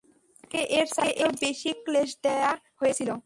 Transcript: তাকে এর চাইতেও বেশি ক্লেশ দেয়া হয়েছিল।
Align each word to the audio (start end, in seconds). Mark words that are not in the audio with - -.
তাকে 0.41 0.59
এর 0.77 0.87
চাইতেও 0.95 1.29
বেশি 1.41 1.71
ক্লেশ 1.85 2.11
দেয়া 2.23 2.51
হয়েছিল। 2.79 3.11